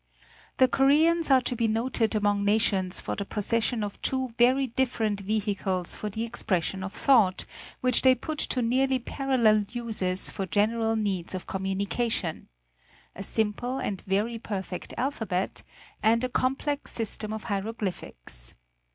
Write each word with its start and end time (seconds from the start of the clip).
TueE 0.57 0.67
Koreans 0.71 1.29
are 1.29 1.41
to 1.41 1.55
be 1.55 1.67
noted 1.67 2.15
among 2.15 2.43
nations 2.43 2.99
for 2.99 3.15
the 3.15 3.23
possession 3.23 3.83
of 3.83 4.01
two 4.01 4.29
very 4.39 4.65
different 4.65 5.19
vehicles 5.19 5.93
for 5.93 6.09
the 6.09 6.23
expression 6.23 6.83
of 6.83 6.91
thought, 6.91 7.45
which 7.81 8.01
they 8.01 8.15
put 8.15 8.39
to 8.39 8.63
nearly 8.63 8.97
parallel 8.97 9.63
uses 9.69 10.27
for 10.31 10.47
general 10.47 10.95
needs 10.95 11.35
of 11.35 11.45
com 11.45 11.65
munication: 11.65 12.47
a 13.15 13.21
simple 13.21 13.77
and 13.77 14.01
very 14.07 14.39
perfect 14.39 14.91
alphabet, 14.97 15.61
and 16.01 16.23
a 16.23 16.29
complex 16.29 16.89
system 16.89 17.31
of 17.31 17.43
hieroglyphics. 17.43 18.55